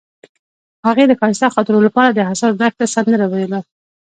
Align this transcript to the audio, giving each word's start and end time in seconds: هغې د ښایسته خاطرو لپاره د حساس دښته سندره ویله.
هغې 0.87 1.03
د 1.07 1.13
ښایسته 1.19 1.47
خاطرو 1.55 1.79
لپاره 1.87 2.09
د 2.11 2.19
حساس 2.29 2.53
دښته 2.61 2.85
سندره 2.95 3.25
ویله. 3.27 3.59